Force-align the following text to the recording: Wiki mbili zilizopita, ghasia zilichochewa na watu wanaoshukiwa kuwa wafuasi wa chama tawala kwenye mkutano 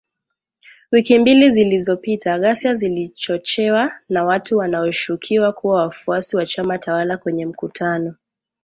Wiki 0.91 1.19
mbili 1.19 1.49
zilizopita, 1.51 2.39
ghasia 2.39 2.73
zilichochewa 2.73 3.91
na 4.09 4.25
watu 4.25 4.57
wanaoshukiwa 4.57 5.53
kuwa 5.53 5.81
wafuasi 5.81 6.37
wa 6.37 6.45
chama 6.45 6.77
tawala 6.77 7.17
kwenye 7.17 7.45
mkutano 7.45 8.15